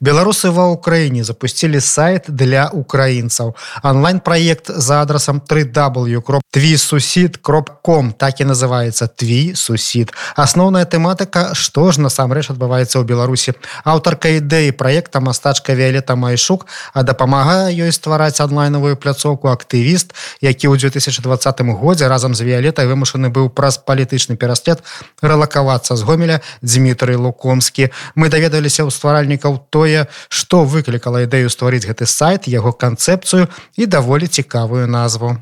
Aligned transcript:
Беларусы 0.00 0.50
ва 0.50 0.70
ўкраіне 0.74 1.24
запусцілі 1.24 1.80
сайт 1.80 2.28
для 2.28 2.68
украінцаў 2.72 3.54
онлайн-праект 3.82 4.70
за 4.70 5.02
адрасам 5.02 5.40
3w 5.40 6.22
кроп 6.22 6.42
тві 6.50 6.78
сусід 6.78 7.36
кропком 7.36 8.12
так 8.12 8.40
і 8.40 8.44
называется 8.44 9.08
тві 9.08 9.54
сусід 9.54 10.12
асноўная 10.36 10.84
тэматыка 10.84 11.54
што 11.54 11.90
ж 11.90 11.98
насамрэч 12.00 12.50
адбываецца 12.54 13.00
ў 13.00 13.04
беларусі 13.04 13.54
аўтарка 13.82 14.30
ідэі 14.38 14.70
праекта 14.78 15.18
мастачка 15.18 15.74
віолета 15.74 16.14
майшук 16.14 16.66
а 16.94 17.02
дапамагае 17.02 17.74
ёй 17.74 17.90
ствараць 17.90 18.38
онлайновую 18.38 18.94
пляцоўку 18.96 19.50
актывіст 19.50 20.14
які 20.40 20.70
ў 20.70 20.78
2020 20.78 21.60
годзе 21.74 22.08
разам 22.08 22.34
з 22.34 22.46
віолетай 22.46 22.86
вымушаны 22.86 23.34
быў 23.34 23.50
праз 23.50 23.78
палітычны 23.82 24.36
пераслед 24.36 24.82
рэлакавацца 25.22 25.96
з 25.96 26.02
гомеля 26.02 26.40
Дмітрый 26.62 27.16
лукомскі 27.16 27.90
мы 28.14 28.30
даведаліся 28.30 28.86
ў 28.86 28.90
стваральнікаў 28.94 29.66
той 29.70 29.87
тое 29.88 30.06
што 30.28 30.64
выклікала 30.64 31.24
ідэю 31.24 31.50
стварыць 31.52 31.86
гэты 31.86 32.06
сайт 32.10 32.48
яго 32.48 32.72
канцэпцыю 32.72 33.48
і 33.76 33.86
даволі 33.86 34.26
цікавую 34.26 34.86
назву 34.86 35.36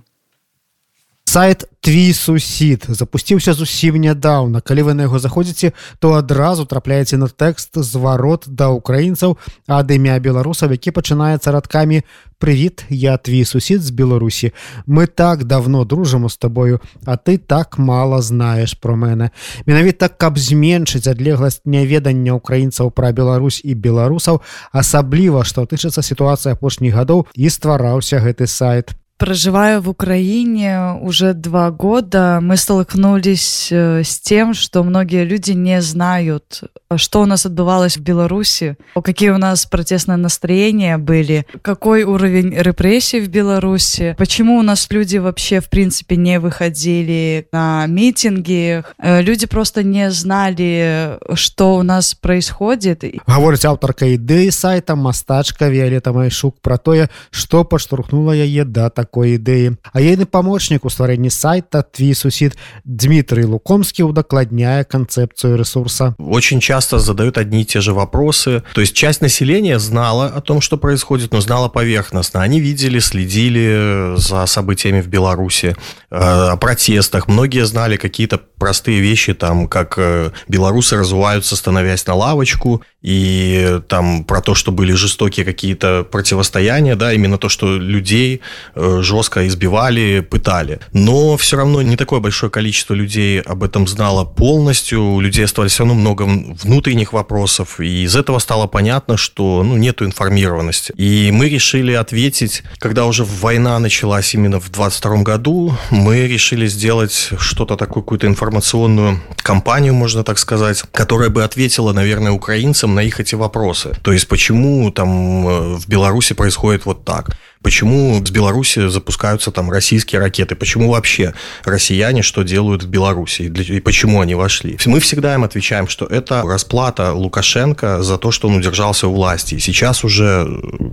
Сайт 1.28 1.68
твій 1.82 2.14
сусід 2.14 2.86
запусціўся 2.90 3.54
зусім 3.54 3.96
нядаўна. 3.96 4.62
Калі 4.62 4.82
вы 4.88 4.94
на 4.94 5.04
яго 5.04 5.20
заходзіце 5.20 5.72
то 6.00 6.16
адразу 6.16 6.66
трапляеце 6.66 7.18
на 7.20 7.28
тэкст 7.28 7.76
зварот 7.84 8.48
да 8.48 8.72
украінцаў 8.72 9.36
ад 9.68 9.92
імя 9.92 10.20
беларусаў 10.24 10.72
які 10.72 10.96
пачынаецца 10.96 11.52
радкамі 11.52 12.04
Прывіт 12.40 12.86
я 12.90 13.18
твій 13.18 13.46
сусід 13.46 13.82
з 13.84 13.90
беларусі. 13.90 14.54
Мы 14.88 15.08
так 15.08 15.44
давно 15.44 15.84
дружым 15.86 16.30
з 16.30 16.38
табою 16.38 16.80
а 17.06 17.18
ты 17.18 17.38
так 17.38 17.78
мало 17.78 18.22
знаеш 18.22 18.74
про 18.74 18.96
мене 18.96 19.30
менавіта 19.66 20.08
каб 20.08 20.40
зменшыць 20.40 21.12
адлегласць 21.12 21.62
няведання 21.66 22.40
украінцаў 22.40 22.92
пра 22.92 23.12
Беларусь 23.12 23.62
і 23.64 23.76
беларусаў 23.76 24.40
асабліва 24.72 25.44
што 25.44 25.68
тычыцца 25.68 26.00
сітуацыі 26.00 26.56
апошніх 26.56 26.96
гадоў 26.96 27.28
і 27.36 27.50
ствараўся 27.50 28.24
гэты 28.24 28.48
сайт 28.48 28.96
проживая 29.18 29.80
в 29.82 29.90
Украине 29.90 30.94
уже 31.02 31.34
два 31.34 31.72
года, 31.72 32.40
мы 32.42 32.56
столкнулись 32.56 33.70
э, 33.72 34.04
с 34.04 34.20
тем, 34.20 34.54
что 34.54 34.84
многие 34.84 35.26
люди 35.26 35.52
не 35.52 35.82
знают, 35.82 36.64
что 36.96 37.22
у 37.22 37.26
нас 37.26 37.46
отбывалось 37.46 37.98
в 37.98 38.02
Беларуси, 38.02 38.78
какие 39.04 39.30
у 39.30 39.38
нас 39.38 39.66
протестные 39.66 40.18
настроения 40.18 40.98
были, 40.98 41.46
какой 41.62 42.04
уровень 42.04 42.54
репрессий 42.54 43.20
в 43.20 43.28
Беларуси, 43.30 44.16
почему 44.18 44.58
у 44.58 44.62
нас 44.62 44.88
люди 44.90 45.18
вообще, 45.18 45.60
в 45.60 45.70
принципе, 45.70 46.16
не 46.16 46.40
выходили 46.40 47.48
на 47.52 47.86
митинги. 47.88 48.84
Э, 49.00 49.22
люди 49.22 49.48
просто 49.48 49.84
не 49.84 50.12
знали, 50.12 51.18
что 51.34 51.76
у 51.76 51.84
нас 51.84 52.14
происходит. 52.14 53.04
Говорить 53.26 53.66
авторка 53.66 54.16
идеи 54.16 54.50
сайта 54.50 54.96
мастачка 54.96 55.70
Виолетта 55.70 56.14
Майшук 56.14 56.62
про 56.62 56.78
то, 56.78 57.10
что 57.32 57.64
подштурхнуло 57.64 58.32
яе 58.32 58.64
да 58.64 58.90
так 58.90 59.07
такой 59.07 59.39
ідэі 59.39 59.77
а 59.93 60.01
ейны 60.01 60.25
памочнік 60.25 60.85
у 60.85 60.91
стварэнні 60.91 61.31
сайта 61.31 61.83
твій 61.83 62.15
сусід 62.15 62.59
Дмітрий 62.85 63.45
лукомскі 63.45 64.03
удакладняе 64.03 64.85
канцэпцыю 64.85 65.57
ресурса 65.57 66.15
очень 66.19 66.61
часто 66.61 66.99
задают 66.99 67.39
одни 67.39 67.63
и 67.63 67.65
те 67.65 67.81
же 67.81 67.93
вопросы 67.93 68.63
то 68.75 68.81
есть 68.81 68.95
часть 68.95 69.23
населения 69.23 69.79
знала 69.79 70.27
о 70.27 70.41
том 70.41 70.61
что 70.61 70.77
происходит 70.77 71.33
но 71.33 71.41
знала 71.41 71.69
поверхностно 71.69 72.41
они 72.43 72.61
видели 72.61 72.99
следили 72.99 74.15
за 74.17 74.47
событиями 74.47 75.01
в 75.01 75.09
Беларуси 75.09 75.77
э, 76.11 76.17
о 76.17 76.57
протестах 76.57 77.29
многие 77.29 77.65
знали 77.67 77.97
какие-то 77.97 78.39
простые 78.59 79.01
вещи 79.01 79.35
там 79.35 79.69
как 79.69 79.95
э, 79.99 80.31
белорусы 80.49 80.97
развиваются 80.97 81.57
становясь 81.57 82.07
на 82.07 82.15
лавочку 82.15 82.83
и 83.02 83.80
там 83.88 84.24
про 84.24 84.42
то 84.42 84.56
что 84.56 84.72
были 84.72 84.94
жестокие 84.94 85.46
какие-то 85.46 86.06
противостояния 86.10 86.96
да 86.96 87.14
именно 87.14 87.38
то 87.38 87.48
что 87.48 87.78
людей 87.78 88.42
э, 88.76 89.00
жестко 89.02 89.48
избивали, 89.48 90.20
пытали. 90.20 90.80
Но 90.94 91.38
все 91.38 91.58
равно 91.58 91.82
не 91.82 91.96
такое 91.96 92.20
большое 92.20 92.52
количество 92.52 92.94
людей 92.94 93.42
об 93.42 93.64
этом 93.64 93.88
знало 93.88 94.26
полностью. 94.26 95.04
У 95.04 95.22
людей 95.22 95.46
оставались 95.46 95.74
все 95.74 95.84
равно 95.84 95.96
много 95.96 96.24
внутренних 96.24 97.14
вопросов. 97.14 97.80
И 97.80 98.04
из 98.04 98.16
этого 98.16 98.40
стало 98.40 98.68
понятно, 98.68 99.18
что 99.18 99.64
ну, 99.64 99.78
нету 99.78 100.06
информированности. 100.06 100.94
И 100.98 101.32
мы 101.32 101.50
решили 101.50 101.94
ответить, 101.94 102.64
когда 102.80 103.06
уже 103.06 103.24
война 103.24 103.80
началась 103.80 104.34
именно 104.34 104.60
в 104.60 104.70
22 104.72 105.24
году, 105.24 105.78
мы 105.92 106.28
решили 106.28 106.68
сделать 106.68 107.30
что-то 107.38 107.76
такое, 107.76 108.04
какую-то 108.04 108.28
информационную 108.28 109.22
кампанию, 109.38 109.94
можно 109.94 110.24
так 110.24 110.38
сказать, 110.38 110.84
которая 110.92 111.30
бы 111.30 111.44
ответила, 111.44 111.94
наверное, 111.94 112.32
украинцам 112.32 112.87
на 112.96 113.02
их 113.02 113.20
эти 113.20 113.36
вопросы. 113.36 113.96
То 114.02 114.12
есть, 114.12 114.28
почему 114.28 114.92
там 114.92 115.48
э, 115.48 115.76
в 115.78 115.88
Беларуси 115.88 116.34
происходит 116.34 116.86
вот 116.86 117.06
так? 117.06 117.38
Почему 117.62 118.24
с 118.24 118.30
Беларуси 118.30 118.88
запускаются 118.88 119.52
там 119.52 119.70
российские 119.72 120.22
ракеты? 120.22 120.56
Почему 120.56 120.92
вообще 120.92 121.34
россияне 121.66 122.22
что 122.22 122.44
делают 122.44 122.84
в 122.84 122.88
Беларуси? 122.88 123.42
И 123.42 123.80
почему 123.80 124.22
они 124.22 124.36
вошли? 124.36 124.78
Мы 124.86 125.00
всегда 125.00 125.34
им 125.34 125.44
отвечаем, 125.44 125.88
что 125.88 126.06
это 126.06 126.44
расплата 126.44 127.14
Лукашенко 127.14 128.04
за 128.04 128.18
то, 128.18 128.32
что 128.32 128.48
он 128.48 128.58
удержался 128.58 129.08
у 129.08 129.14
власти. 129.14 129.56
И 129.56 129.60
сейчас 129.60 130.04
уже, 130.04 130.48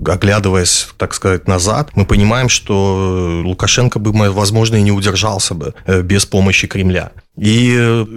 оглядываясь, 0.06 0.88
так 0.97 1.15
сказать, 1.15 1.47
назад, 1.47 1.91
мы 1.94 2.06
понимаем, 2.06 2.49
что 2.49 3.43
Лукашенко 3.44 3.99
бы, 3.99 4.12
возможно, 4.32 4.76
и 4.76 4.82
не 4.82 4.93
удержался 4.93 5.55
бы 5.55 5.75
э, 5.87 6.03
без 6.03 6.26
помощи 6.26 6.66
Кремля. 6.66 7.12
И 7.37 7.77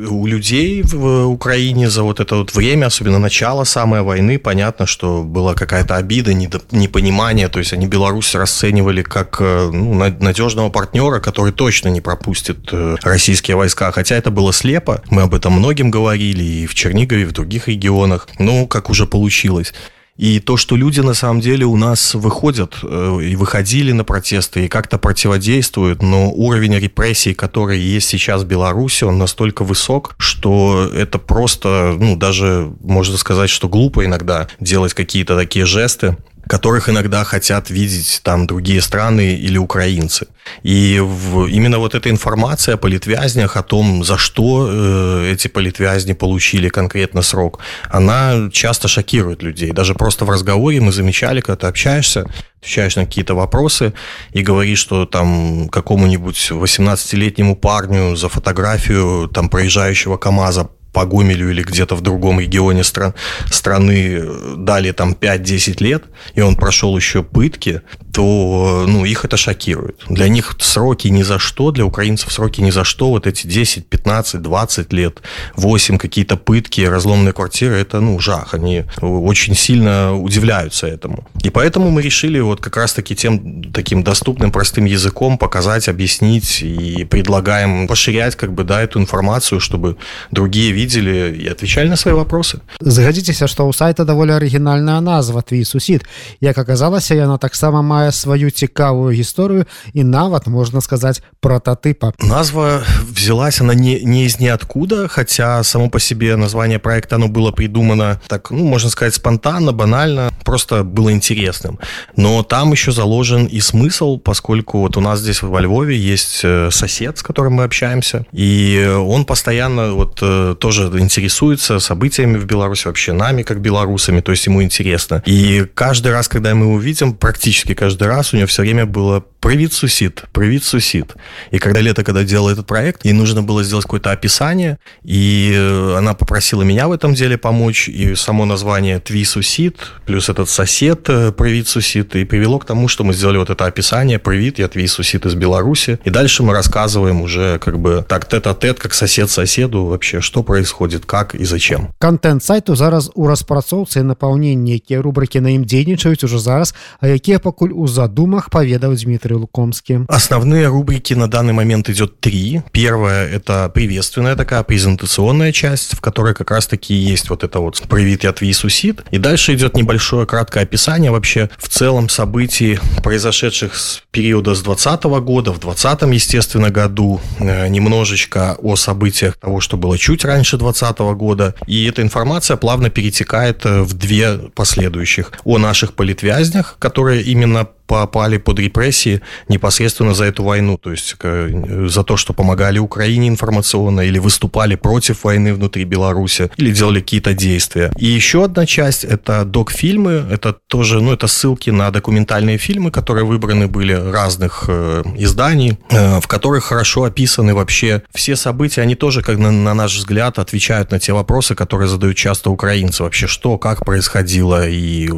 у 0.09 0.27
людей 0.27 0.83
в 0.83 1.25
Украине 1.25 1.89
за 1.89 2.03
вот 2.03 2.19
это 2.19 2.35
вот 2.35 2.53
время, 2.53 2.85
особенно 2.85 3.17
начало 3.17 3.63
самой 3.63 4.03
войны, 4.03 4.37
понятно, 4.37 4.85
что 4.85 5.23
была 5.23 5.55
какая-то 5.55 5.95
обида, 5.95 6.35
непонимание. 6.35 7.47
То 7.47 7.57
есть 7.57 7.73
они 7.73 7.87
Беларусь 7.87 8.35
расценивали 8.35 9.01
как 9.01 9.37
э, 9.39 9.71
ну, 9.73 9.95
надежного 9.95 10.69
партнера, 10.69 11.19
который 11.19 11.51
точно 11.51 11.89
не 11.89 11.99
пропустит 11.99 12.69
э, 12.71 12.97
российские 13.01 13.57
войска. 13.57 13.91
Хотя 13.91 14.15
это 14.15 14.29
было 14.29 14.53
слепо. 14.53 15.01
Мы 15.09 15.23
об 15.23 15.33
этом 15.33 15.53
многим 15.53 15.89
говорили 15.89 16.43
и 16.43 16.67
в 16.67 16.75
Чернигове, 16.75 17.23
и 17.23 17.25
в 17.25 17.31
других 17.31 17.69
регионах. 17.69 18.27
Но 18.37 18.67
как 18.67 18.91
уже 18.91 19.07
получилось. 19.07 19.73
И 20.17 20.39
то, 20.39 20.57
что 20.57 20.75
люди 20.75 20.99
на 20.99 21.13
самом 21.13 21.41
деле 21.41 21.65
у 21.65 21.77
нас 21.77 22.15
выходят 22.15 22.77
э, 22.81 23.19
и 23.21 23.35
выходили 23.35 23.91
на 23.91 24.03
протесты 24.03 24.65
и 24.65 24.67
как-то 24.67 24.97
противодействуют, 24.97 26.01
но 26.01 26.31
уровень 26.31 26.75
репрессий, 26.75 27.35
который 27.35 27.79
есть 27.79 28.07
сейчас 28.07 28.41
в 28.41 28.47
Беларуси, 28.47 29.03
он 29.03 29.19
настолько 29.19 29.63
высок, 29.63 30.15
что 30.17 30.89
это 30.91 31.19
просто, 31.19 31.95
ну, 31.99 32.15
даже 32.15 32.71
можно 32.81 33.15
сказать, 33.17 33.51
что 33.51 33.69
глупо 33.69 34.05
иногда 34.05 34.47
делать 34.59 34.95
какие-то 34.95 35.37
такие 35.37 35.65
жесты 35.65 36.17
которых 36.47 36.89
иногда 36.89 37.23
хотят 37.23 37.69
видеть 37.69 38.21
там 38.23 38.47
другие 38.47 38.81
страны 38.81 39.35
или 39.35 39.57
украинцы. 39.57 40.27
И 40.63 40.99
в, 40.99 41.47
именно 41.47 41.79
вот 41.79 41.95
эта 41.95 42.09
информация 42.09 42.75
о 42.75 42.77
политвязнях, 42.77 43.57
о 43.57 43.63
том, 43.63 44.03
за 44.03 44.17
что 44.17 44.69
э, 44.69 45.31
эти 45.33 45.47
политвязни 45.47 46.13
получили 46.13 46.69
конкретно 46.69 47.21
срок, 47.21 47.59
она 47.89 48.49
часто 48.51 48.87
шокирует 48.87 49.43
людей. 49.43 49.71
Даже 49.71 49.93
просто 49.93 50.25
в 50.25 50.29
разговоре 50.29 50.79
мы 50.79 50.91
замечали, 50.91 51.41
когда 51.41 51.57
ты 51.57 51.67
общаешься, 51.67 52.25
отвечаешь 52.59 52.95
на 52.95 53.05
какие-то 53.05 53.35
вопросы 53.35 53.93
и 54.31 54.41
говоришь, 54.41 54.79
что 54.79 55.05
там 55.05 55.69
какому-нибудь 55.69 56.51
18-летнему 56.51 57.55
парню 57.55 58.15
за 58.15 58.29
фотографию 58.29 59.27
там 59.27 59.49
проезжающего 59.49 60.17
КАМАЗа 60.17 60.69
по 60.97 61.05
Гомелю 61.05 61.51
или 61.51 61.61
где-то 61.61 61.95
в 61.95 62.01
другом 62.01 62.39
регионе 62.39 62.83
стран, 62.83 63.13
страны 63.51 64.19
дали 64.57 64.91
там 64.93 65.13
5-10 65.13 65.83
лет, 65.83 66.05
и 66.33 66.41
он 66.41 66.55
прошел 66.55 66.97
еще 66.97 67.21
пытки, 67.21 67.83
то 68.16 68.84
ну, 68.86 69.04
их 69.04 69.24
это 69.24 69.36
шокирует. 69.36 69.96
Для 70.08 70.28
них 70.28 70.56
сроки 70.60 71.08
ни 71.08 71.22
за 71.22 71.38
что, 71.38 71.70
для 71.70 71.84
украинцев 71.84 72.32
сроки 72.32 72.60
ни 72.60 72.70
за 72.70 72.84
что. 72.84 73.08
Вот 73.08 73.26
эти 73.26 73.46
10, 73.46 73.86
15, 73.86 74.42
20 74.42 74.92
лет, 74.92 75.22
8 75.56 75.98
какие-то 75.98 76.36
пытки, 76.36 76.82
разломные 76.82 77.32
квартиры, 77.32 77.76
это 77.76 78.00
ну, 78.00 78.18
жах. 78.20 78.54
Они 78.54 78.84
очень 79.00 79.54
сильно 79.54 80.14
удивляются 80.14 80.86
этому. 80.86 81.26
И 81.42 81.50
поэтому 81.50 81.90
мы 81.90 82.02
решили 82.02 82.40
вот 82.40 82.60
как 82.60 82.76
раз-таки 82.76 83.14
тем 83.14 83.72
таким 83.72 84.02
доступным, 84.02 84.52
простым 84.52 84.84
языком 84.84 85.38
показать, 85.38 85.88
объяснить 85.88 86.62
и 86.62 87.04
предлагаем 87.04 87.88
поширять 87.88 88.36
как 88.36 88.52
бы, 88.52 88.64
да, 88.64 88.82
эту 88.82 89.00
информацию, 89.00 89.60
чтобы 89.60 89.96
другие 90.30 90.72
видели, 90.72 90.92
видели 90.92 91.42
и 91.42 91.48
отвечали 91.48 91.88
на 91.88 91.96
свои 91.96 92.14
вопросы. 92.14 92.60
Згадзіцеся, 92.80 93.46
што 93.46 93.64
ў 93.68 93.72
сайта 93.72 94.04
даволі 94.04 94.32
арыгінальная 94.32 95.00
назва 95.00 95.42
твій 95.42 95.64
сусід. 95.64 96.04
Як 96.40 96.58
аказалася, 96.58 97.14
яна 97.14 97.38
таксама 97.38 97.82
мае 98.06 98.12
сваю 98.12 98.50
цікавую 98.50 99.14
гісторыю 99.14 99.66
і 99.92 100.04
нават 100.04 100.46
можна 100.46 100.80
сказаць 100.80 101.22
прототипа. 101.40 102.12
Назва 102.20 102.82
взялась 103.10 103.60
она 103.60 103.74
не, 103.74 104.00
не 104.00 104.24
из 104.24 104.40
ниоткуда, 104.40 105.08
хотя 105.08 105.62
само 105.62 105.90
по 105.90 106.00
себе 106.00 106.36
название 106.36 106.78
проекта 106.78 107.16
оно 107.16 107.28
было 107.28 107.52
придумано 107.52 108.20
так, 108.28 108.50
ну, 108.50 108.64
можно 108.64 108.90
сказать, 108.90 109.14
спонтанно, 109.14 109.72
банально, 109.72 110.30
просто 110.44 110.84
было 110.84 111.12
интересным. 111.12 111.78
Но 112.16 112.42
там 112.42 112.72
еще 112.72 112.92
заложен 112.92 113.46
и 113.46 113.60
смысл, 113.60 114.18
поскольку 114.18 114.78
вот 114.78 114.96
у 114.96 115.00
нас 115.00 115.20
здесь 115.20 115.42
во 115.42 115.60
Львове 115.60 115.96
есть 115.96 116.40
э, 116.44 116.70
сосед, 116.70 117.18
с 117.18 117.22
которым 117.22 117.54
мы 117.54 117.64
общаемся, 117.64 118.26
и 118.32 118.88
он 118.98 119.24
постоянно 119.24 119.92
вот 119.92 120.18
э, 120.22 120.56
тоже 120.58 120.84
интересуется 120.98 121.80
событиями 121.80 122.38
в 122.38 122.44
Беларуси, 122.44 122.86
вообще 122.86 123.12
нами, 123.12 123.42
как 123.42 123.60
белорусами, 123.60 124.20
то 124.20 124.32
есть 124.32 124.46
ему 124.46 124.62
интересно. 124.62 125.22
И 125.26 125.66
каждый 125.74 126.12
раз, 126.12 126.28
когда 126.28 126.54
мы 126.54 126.66
его 126.66 126.78
видим, 126.78 127.14
практически 127.14 127.74
каждый 127.74 127.95
раз 128.05 128.33
у 128.33 128.37
него 128.37 128.47
все 128.47 128.61
время 128.61 128.85
было 128.85 129.25
«Привет, 129.36 129.72
сусид! 129.72 130.24
Привет, 130.32 130.62
сусид!» 130.64 131.16
И 131.50 131.58
когда 131.58 131.80
лето, 131.80 132.04
когда 132.04 132.22
делала 132.22 132.50
этот 132.50 132.66
проект, 132.66 133.04
ей 133.04 133.12
нужно 133.12 133.42
было 133.42 133.64
сделать 133.64 133.84
какое-то 133.84 134.12
описание, 134.12 134.78
и 135.02 135.52
э, 135.54 135.96
она 135.98 136.14
попросила 136.14 136.62
меня 136.62 136.88
в 136.88 136.92
этом 136.92 137.14
деле 137.14 137.36
помочь, 137.36 137.88
и 137.88 138.14
само 138.14 138.44
название 138.44 139.00
«Тви 139.00 139.24
сусид» 139.24 139.76
плюс 140.06 140.28
этот 140.28 140.48
сосед 140.48 141.02
«Привет, 141.36 141.68
сусид» 141.68 142.14
и 142.16 142.24
привело 142.24 142.58
к 142.58 142.64
тому, 142.64 142.88
что 142.88 143.04
мы 143.04 143.14
сделали 143.14 143.38
вот 143.38 143.50
это 143.50 143.66
описание 143.66 144.18
«Привет, 144.18 144.58
я 144.58 144.68
Тви 144.68 144.86
сусид 144.86 145.26
из 145.26 145.34
Беларуси», 145.34 145.98
и 146.04 146.10
дальше 146.10 146.42
мы 146.42 146.52
рассказываем 146.52 147.20
уже 147.20 147.58
как 147.58 147.78
бы 147.78 148.04
так 148.08 148.28
тет-а-тет, 148.28 148.78
как 148.78 148.94
сосед 148.94 149.30
соседу 149.30 149.84
вообще, 149.84 150.20
что 150.20 150.42
происходит, 150.42 151.04
как 151.04 151.34
и 151.34 151.44
зачем. 151.44 151.88
Контент 151.98 152.44
сайту 152.44 152.76
зараз 152.76 153.10
у 153.14 153.26
распрацоўцы 153.26 154.00
і 154.00 154.02
напаўненні, 154.02 154.74
якія 154.74 155.02
рубрыкі 155.02 155.40
на 155.40 155.50
ім 155.50 155.64
дзейнічаюць 155.64 156.24
уже 156.24 156.38
зараз, 156.38 156.74
а 157.00 157.08
якія 157.08 157.38
пакуль 157.38 157.70
у 157.74 157.88
задумах 157.88 158.50
паведаў 158.50 158.96
Дмітрий 159.02 159.25
Лукомскі. 159.35 159.99
Основные 160.07 160.67
рубрики 160.67 161.13
на 161.13 161.27
данный 161.27 161.53
момент 161.53 161.89
идет 161.89 162.19
три. 162.19 162.61
Первая– 162.71 163.27
это 163.37 163.69
приветственная 163.69 164.35
такая 164.35 164.63
презентационная 164.63 165.51
часть, 165.51 165.95
в 165.95 166.01
которой 166.01 166.33
как 166.33 166.51
раз-таки 166.51 166.93
есть 166.93 167.29
вот 167.29 167.43
это 167.43 167.59
вот 167.59 167.81
«Привет, 167.89 168.23
я 168.23 168.33
твой 168.33 168.53
сусид». 168.53 169.03
И 169.11 169.17
дальше 169.17 169.53
идет 169.53 169.75
небольшое 169.75 170.25
краткое 170.25 170.63
описание 170.63 171.11
вообще 171.11 171.49
в 171.57 171.69
целом 171.69 172.09
событий, 172.09 172.79
произошедших 173.03 173.75
с 173.75 174.03
периода 174.11 174.55
с 174.55 174.61
2020 174.61 175.03
года, 175.23 175.51
в 175.51 175.59
2020, 175.59 176.13
естественно, 176.13 176.69
году, 176.69 177.19
э, 177.39 177.67
немножечко 177.67 178.55
о 178.61 178.75
событиях 178.75 179.37
того, 179.37 179.61
что 179.61 179.77
было 179.77 179.97
чуть 179.97 180.25
раньше 180.25 180.57
2020 180.57 180.99
года. 181.15 181.55
И 181.67 181.85
эта 181.85 182.01
информация 182.01 182.57
плавно 182.57 182.89
перетекает 182.89 183.65
э, 183.65 183.81
в 183.81 183.93
две 183.93 184.37
последующих. 184.55 185.31
О 185.43 185.57
наших 185.57 185.93
политвязнях, 185.93 186.75
которые 186.79 187.21
именно 187.23 187.67
попали 187.87 188.37
под 188.37 188.59
репрессии 188.59 189.21
непосредственно 189.47 190.13
за 190.13 190.25
эту 190.25 190.43
войну, 190.43 190.77
то 190.77 190.91
есть 190.91 191.15
э, 191.21 191.87
за 191.87 192.03
то, 192.03 192.17
что 192.17 192.33
помогали 192.33 192.79
Украине 192.79 193.29
информационно 193.29 194.01
или 194.01 194.19
выступали 194.19 194.75
против 194.75 195.23
войны 195.23 195.53
внутри 195.53 195.85
Беларуси, 195.85 196.51
или 196.57 196.71
делали 196.71 196.99
какие-то 196.99 197.33
действия. 197.33 197.91
И 197.97 198.05
еще 198.05 198.43
одна 198.43 198.65
часть– 198.65 199.03
это 199.05 199.45
док-фильмы, 199.45 200.25
это 200.29 200.53
тоже, 200.67 201.01
ну, 201.01 201.13
это 201.13 201.27
ссылки 201.27 201.69
на 201.69 201.89
документальные 201.91 202.57
фильмы, 202.57 202.91
которые 202.91 203.25
выбраны 203.25 203.67
были 203.67 203.93
разных 203.93 204.65
э, 204.67 205.03
изданий, 205.17 205.79
э, 205.89 206.19
в 206.19 206.27
которых 206.27 206.65
хорошо 206.65 207.03
описаны 207.03 207.53
вообще 207.53 208.03
все 208.13 208.35
события, 208.35 208.81
они 208.81 208.95
тоже, 208.95 209.21
как 209.21 209.37
на, 209.37 209.51
на 209.51 209.73
наш 209.73 209.95
взгляд, 209.95 210.39
отвечают 210.39 210.91
на 210.91 210.99
те 210.99 211.13
вопросы, 211.13 211.55
которые 211.55 211.87
задают 211.87 212.17
часто 212.17 212.49
украинцы, 212.49 213.03
вообще 213.03 213.27
что, 213.27 213.57
как 213.57 213.85
происходило, 213.85 214.67
и 214.67 215.09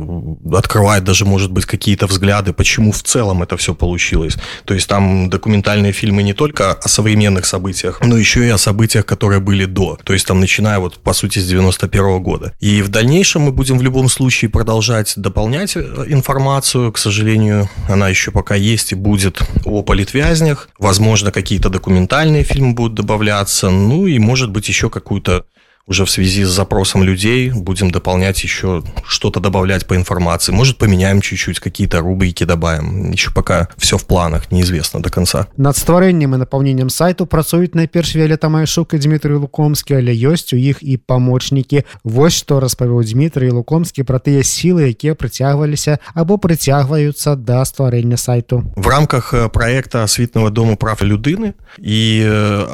открывают 0.54 1.04
даже, 1.04 1.26
может 1.26 1.52
быть, 1.52 1.66
какие-то 1.66 2.08
взгляды 2.08 2.54
почему 2.60 2.92
в 2.92 3.02
целом 3.04 3.42
это 3.42 3.56
все 3.56 3.74
получилось. 3.74 4.38
То 4.66 4.74
есть 4.74 4.90
там 4.90 5.30
документальные 5.30 5.94
фильмы 5.94 6.24
не 6.24 6.34
только 6.34 6.74
о 6.74 6.90
современных 6.90 7.46
событиях, 7.46 8.02
но 8.04 8.18
еще 8.18 8.46
и 8.46 8.50
о 8.50 8.58
событиях, 8.58 9.06
которые 9.06 9.40
были 9.40 9.64
до. 9.64 9.98
То 10.04 10.12
есть 10.12 10.28
там 10.28 10.42
начиная 10.42 10.80
вот 10.80 10.98
по 10.98 11.14
сути 11.14 11.40
с 11.40 11.48
91 11.48 12.02
-го 12.02 12.20
года. 12.20 12.52
И 12.60 12.82
в 12.82 12.90
дальнейшем 12.90 13.44
мы 13.44 13.52
будем 13.54 13.78
в 13.78 13.82
любом 13.82 14.10
случае 14.10 14.50
продолжать 14.50 15.14
дополнять 15.16 15.78
э, 15.78 16.06
информацию. 16.10 16.92
К 16.92 16.98
сожалению, 16.98 17.70
она 17.88 18.10
еще 18.10 18.32
пока 18.32 18.56
есть 18.56 18.92
и 18.92 18.96
будет 18.96 19.40
о 19.66 19.82
политвязнях. 19.82 20.68
Возможно, 20.80 21.32
какие-то 21.32 21.70
документальные 21.70 22.44
фильмы 22.44 22.74
будут 22.74 22.96
добавляться. 22.96 23.70
Ну 23.70 24.06
и 24.06 24.20
может 24.20 24.50
быть 24.50 24.68
еще 24.68 24.90
какую-то 24.90 25.46
уже 25.89 26.05
в 26.05 26.11
связи 26.11 26.45
с 26.45 26.49
запросом 26.49 27.03
людей 27.03 27.51
будем 27.51 27.91
дополнять 27.91 28.43
еще 28.43 28.83
что-то 29.07 29.41
добавлять 29.41 29.87
по 29.87 29.95
информации. 29.97 30.53
Может, 30.53 30.79
поменяем 30.79 31.21
чуть-чуть, 31.21 31.61
какие-то 31.61 32.01
рубрики 32.01 32.45
добавим. 32.45 33.11
Еще 33.11 33.31
пока 33.31 33.69
все 33.77 33.99
в 33.99 34.05
планах, 34.05 34.51
неизвестно 34.51 35.03
до 35.03 35.11
конца. 35.11 35.47
Над 35.57 35.77
стварэннем 35.77 36.35
і 36.35 36.39
напаўненнем 36.39 36.91
сайту 36.91 37.27
працуюць 37.27 37.75
найперш 37.75 38.17
Віолета 38.17 38.49
Майшук 38.49 38.95
і 38.95 38.99
Дмітрий 38.99 39.37
Лукомскі, 39.37 39.95
але 39.95 40.13
ёсць 40.13 40.55
у 40.55 40.57
іх 40.57 40.79
і 40.81 40.97
памочнікі. 40.97 41.83
Вось 42.05 42.35
што 42.35 42.61
распавёў 42.61 43.05
Дмітрий 43.05 43.51
Лукомскі 43.51 44.03
пра 44.03 44.19
тыя 44.19 44.41
сілы, 44.41 44.89
якія 44.89 45.15
прыцягваліся 45.15 45.99
або 46.15 46.39
прыцягваюцца 46.39 47.37
да 47.37 47.65
стварэння 47.65 48.17
сайту. 48.17 48.65
В 48.77 48.89
рамках 48.89 49.35
э, 49.35 49.49
проекта 49.49 50.03
Освітного 50.03 50.51
дома 50.51 50.77
прав 50.77 51.03
людыны 51.03 51.55
и 51.79 52.25
э, 52.25 52.67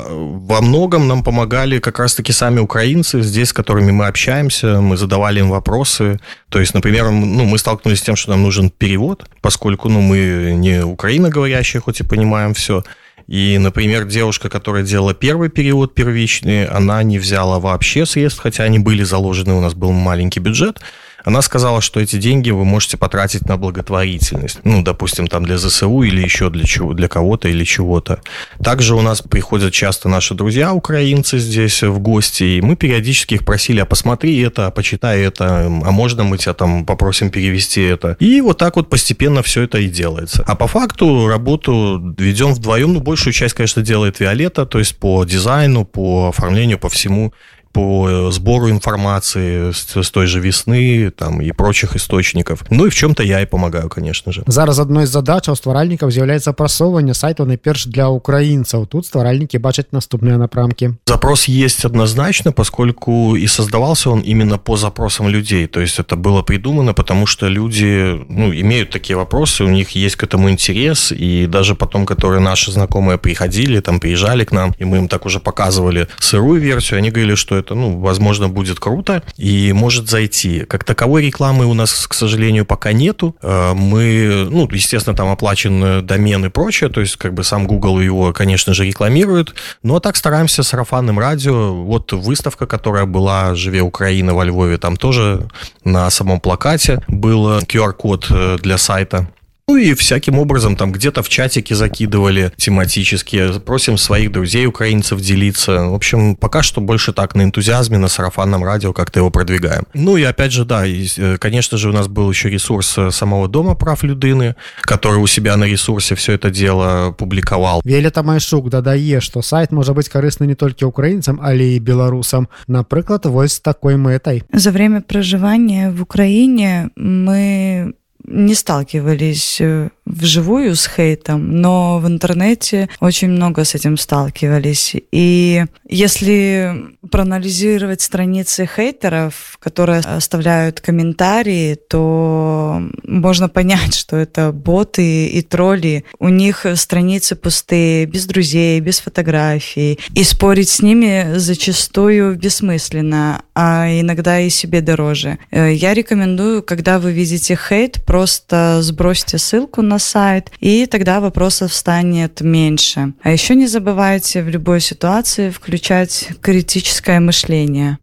во 0.46 0.60
многом 0.60 1.08
нам 1.08 1.22
помогали 1.22 1.78
как 1.78 1.98
раз-таки 1.98 2.32
сами 2.32 2.60
украинцы, 2.60 3.03
украинцы 3.05 3.21
здесь, 3.21 3.49
с 3.49 3.53
которыми 3.53 3.91
мы 3.91 4.07
общаемся, 4.07 4.81
мы 4.81 4.97
задавали 4.97 5.39
им 5.39 5.49
вопросы. 5.49 6.19
То 6.49 6.59
есть, 6.59 6.73
например, 6.73 7.11
ну, 7.11 7.45
мы 7.45 7.57
столкнулись 7.57 7.99
с 7.99 8.01
тем, 8.01 8.15
что 8.15 8.31
нам 8.31 8.43
нужен 8.43 8.69
перевод, 8.69 9.25
поскольку 9.41 9.89
ну, 9.89 10.01
мы 10.01 10.53
не 10.57 10.83
украиноговорящие, 10.83 11.81
хоть 11.81 12.01
и 12.01 12.03
понимаем 12.03 12.53
все. 12.53 12.83
И, 13.27 13.57
например, 13.59 14.05
девушка, 14.05 14.49
которая 14.49 14.83
делала 14.83 15.13
первый 15.13 15.49
перевод 15.49 15.95
первичный, 15.95 16.65
она 16.65 17.03
не 17.03 17.19
взяла 17.19 17.59
вообще 17.59 18.05
средств, 18.05 18.41
хотя 18.41 18.63
они 18.63 18.79
были 18.79 19.03
заложены, 19.03 19.53
у 19.53 19.61
нас 19.61 19.73
был 19.73 19.91
маленький 19.91 20.41
бюджет. 20.41 20.79
Она 21.25 21.41
сказала, 21.41 21.81
что 21.81 21.99
эти 21.99 22.17
деньги 22.17 22.51
вы 22.51 22.63
можете 22.65 22.97
потратить 22.97 23.47
на 23.47 23.57
благотворительность. 23.57 24.59
Ну, 24.63 24.83
допустим, 24.83 25.27
там 25.27 25.43
для 25.43 25.57
ЗСУ 25.57 26.03
или 26.03 26.21
еще 26.21 26.49
для, 26.51 26.63
чего, 26.65 26.93
для 26.93 27.07
кого-то 27.07 27.49
или 27.49 27.63
чего-то. 27.63 28.21
Также 28.63 28.95
у 28.95 29.01
нас 29.01 29.21
приходят 29.21 29.73
часто 29.73 30.07
наши 30.07 30.35
друзья 30.35 30.73
украинцы 30.73 31.39
здесь 31.39 31.81
в 31.81 31.99
гости, 31.99 32.43
и 32.43 32.61
мы 32.61 32.75
периодически 32.75 33.33
их 33.33 33.45
просили, 33.45 33.79
а 33.79 33.85
посмотри 33.85 34.39
это, 34.39 34.67
а 34.67 34.71
почитай 34.71 35.21
это, 35.21 35.65
а 35.65 35.91
можно 35.91 36.23
мы 36.23 36.37
тебя 36.37 36.53
там 36.53 36.85
попросим 36.85 37.31
перевести 37.31 37.81
это. 37.81 38.15
И 38.19 38.39
вот 38.41 38.59
так 38.59 38.75
вот 38.75 38.89
постепенно 38.89 39.41
все 39.41 39.63
это 39.63 39.79
и 39.79 39.89
делается. 39.89 40.43
А 40.45 40.55
по 40.55 40.67
факту 40.67 41.27
работу 41.27 42.15
ведем 42.17 42.53
вдвоем. 42.53 42.93
Ну, 42.93 42.99
большую 42.99 43.33
часть, 43.33 43.55
конечно, 43.55 43.81
делает 43.81 44.19
Виолетта, 44.19 44.67
то 44.67 44.77
есть 44.77 44.97
по 44.97 45.25
дизайну, 45.25 45.85
по 45.85 46.29
оформлению, 46.29 46.77
по 46.77 46.89
всему 46.89 47.33
по 47.74 48.08
э, 48.08 48.30
сбору 48.32 48.68
информации 48.68 49.70
с, 49.70 50.02
с 50.02 50.10
той 50.10 50.26
же 50.26 50.40
весны 50.40 51.10
там, 51.10 51.40
и 51.40 51.52
прочих 51.52 51.96
источников. 51.96 52.64
Ну 52.70 52.86
и 52.86 52.90
в 52.90 52.94
чем-то 52.94 53.22
я 53.22 53.40
и 53.42 53.46
помогаю, 53.46 53.88
конечно 53.88 54.32
же. 54.32 54.42
Зараз 54.46 54.78
одной 54.78 55.06
з 55.06 55.10
задачаў 55.10 55.56
стваральнікаў 55.56 56.10
з'яўляецца 56.10 56.52
прасоўванне 56.52 57.14
сайту 57.14 57.46
найперш 57.46 57.86
для 57.86 58.08
украінцаў. 58.08 58.86
Тут 58.86 59.06
стваральнікі 59.06 59.58
бачаць 59.58 59.92
наступныя 59.92 60.38
напрамкі. 60.38 60.90
Запрос 61.06 61.48
есть 61.48 61.84
однозначно, 61.84 62.52
поскольку 62.52 63.36
и 63.36 63.46
создавался 63.46 64.10
он 64.10 64.20
именно 64.20 64.58
по 64.58 64.76
запросам 64.76 65.28
людей. 65.28 65.66
То 65.66 65.80
есть 65.80 66.00
это 66.00 66.16
было 66.16 66.42
придумано, 66.42 66.92
потому 66.94 67.26
что 67.26 67.48
люди 67.48 68.20
ну, 68.28 68.52
имеют 68.52 68.90
такие 68.90 69.16
вопросы, 69.16 69.64
у 69.64 69.68
них 69.68 69.90
есть 69.90 70.16
к 70.16 70.24
этому 70.24 70.50
интерес, 70.50 71.12
и 71.12 71.46
даже 71.46 71.74
потом, 71.74 72.06
которые 72.06 72.40
наши 72.40 72.72
знакомые 72.72 73.18
приходили, 73.18 73.80
там 73.80 74.00
приезжали 74.00 74.44
к 74.44 74.52
нам, 74.52 74.74
и 74.78 74.84
мы 74.84 74.98
им 74.98 75.08
так 75.08 75.26
уже 75.26 75.38
показывали 75.38 76.08
сырую 76.18 76.60
версию, 76.60 76.98
они 76.98 77.10
говорили, 77.10 77.36
что 77.36 77.60
это, 77.60 77.63
ну, 77.73 77.97
возможно, 77.99 78.49
будет 78.49 78.79
круто 78.79 79.23
и 79.37 79.73
может 79.73 80.09
зайти. 80.09 80.65
Как 80.65 80.83
таковой 80.83 81.25
рекламы 81.25 81.65
у 81.65 81.73
нас, 81.73 82.07
к 82.07 82.13
сожалению, 82.13 82.65
пока 82.65 82.93
нету. 82.93 83.35
Э, 83.41 83.73
мы, 83.73 84.47
ну, 84.49 84.69
естественно, 84.71 85.15
там 85.15 85.29
оплачен 85.31 86.05
домен 86.05 86.45
и 86.45 86.49
прочее, 86.49 86.89
то 86.89 87.01
есть 87.01 87.15
как 87.15 87.33
бы 87.33 87.43
сам 87.43 87.65
Google 87.65 87.99
его, 87.99 88.33
конечно 88.33 88.73
же, 88.73 88.85
рекламирует, 88.85 89.55
но 89.81 89.99
так 89.99 90.15
стараемся 90.15 90.63
сарафанным 90.63 91.17
радио. 91.17 91.73
Вот 91.73 92.11
выставка, 92.13 92.67
которая 92.67 93.05
была 93.05 93.55
«Живе 93.55 93.81
Украина» 93.81 94.33
во 94.33 94.43
Львове, 94.43 94.77
там 94.77 94.97
тоже 94.97 95.47
на 95.83 96.09
самом 96.09 96.39
плакате 96.39 97.01
был 97.07 97.59
QR-код 97.59 98.27
э, 98.29 98.57
для 98.61 98.77
сайта 98.77 99.27
Ну 99.70 99.76
и 99.76 99.94
всяким 99.94 100.36
образом 100.36 100.74
там 100.74 100.90
где-то 100.90 101.22
в 101.22 101.28
чатике 101.28 101.76
закидывали 101.76 102.50
тематически. 102.56 103.60
Просим 103.60 103.98
своих 103.98 104.32
друзей 104.32 104.66
украинцев 104.66 105.20
делиться. 105.20 105.84
В 105.84 105.94
общем, 105.94 106.34
пока 106.34 106.64
что 106.64 106.80
больше 106.80 107.12
так 107.12 107.36
на 107.36 107.42
энтузиазме, 107.42 107.96
на 107.96 108.08
сарафанном 108.08 108.64
радио 108.64 108.92
как-то 108.92 109.20
его 109.20 109.30
продвигаем. 109.30 109.84
Ну 109.94 110.16
и 110.16 110.24
опять 110.24 110.50
же, 110.50 110.64
да, 110.64 110.84
и, 110.84 111.06
э, 111.16 111.36
конечно 111.38 111.78
же, 111.78 111.90
у 111.90 111.92
нас 111.92 112.08
был 112.08 112.28
еще 112.28 112.50
ресурс 112.50 112.98
э, 112.98 113.12
самого 113.12 113.46
Дома 113.46 113.76
прав 113.76 114.02
людыны, 114.02 114.56
который 114.80 115.20
у 115.20 115.28
себя 115.28 115.56
на 115.56 115.66
ресурсе 115.66 116.16
все 116.16 116.32
это 116.32 116.50
дело 116.50 117.12
публиковал. 117.16 117.80
Велета 117.84 118.24
Майшук 118.24 118.70
дадае, 118.70 119.20
што 119.20 119.40
сайт 119.40 119.70
можа 119.70 119.92
быць 119.92 120.10
карысны 120.10 120.46
не 120.46 120.56
толькі 120.56 120.86
украінцам, 120.86 121.38
але 121.40 121.76
і 121.76 121.78
беларусам. 121.78 122.48
Напрыклад, 122.66 123.24
вось 123.26 123.60
такой 123.60 123.94
мэтай. 123.94 124.42
За 124.52 124.72
время 124.72 125.00
проживания 125.00 125.92
в 125.92 126.02
Украине 126.02 126.90
мы 126.96 127.94
не 128.27 128.55
сталкивались 128.55 129.57
э, 129.61 129.89
вживую 130.05 130.75
с 130.75 130.87
хейтом, 130.87 131.61
но 131.61 131.99
в 131.99 132.07
интернете 132.07 132.89
очень 132.99 133.29
много 133.29 133.63
с 133.63 133.75
этим 133.75 133.97
сталкивались. 133.97 134.95
И 135.11 135.65
если 135.87 136.95
проанализировать 137.11 138.01
страницы 138.01 138.67
хейтеров, 138.67 139.57
которые 139.59 140.01
оставляют 140.01 140.79
комментарии, 140.79 141.75
то 141.75 142.81
можно 143.03 143.49
понять, 143.49 143.95
что 143.95 144.17
это 144.17 144.51
боты 144.51 145.27
и 145.27 145.41
тролли. 145.41 146.05
У 146.19 146.29
них 146.29 146.65
страницы 146.75 147.35
пустые, 147.35 148.05
без 148.05 148.25
друзей, 148.25 148.79
без 148.79 148.99
фотографий. 148.99 149.99
И 150.13 150.23
спорить 150.23 150.69
с 150.69 150.81
ними 150.81 151.37
зачастую 151.37 152.35
бессмысленно, 152.35 153.43
а 153.55 153.87
иногда 153.89 154.39
и 154.39 154.49
себе 154.49 154.81
дороже. 154.81 155.37
Э, 155.51 155.73
я 155.73 155.93
рекомендую, 155.93 156.61
когда 156.63 156.99
вы 156.99 157.11
видите 157.11 157.57
хейт, 157.57 158.03
просто 158.05 158.79
сбросьте 158.81 159.37
ссылку 159.37 159.81
на 159.95 159.99
сайт, 159.99 160.51
и 160.59 160.85
тогда 160.87 161.21
вопросов 161.21 161.73
станет 161.73 162.41
меньше. 162.41 163.13
А 163.23 163.31
еще 163.31 163.55
не 163.55 163.67
забывайте 163.67 164.43
в 164.43 164.49
любой 164.49 164.81
ситуации 164.81 165.49
включать 165.49 166.29
критическое 166.41 167.19
мышление. 167.21 167.97